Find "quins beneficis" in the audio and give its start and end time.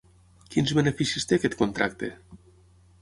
0.53-1.29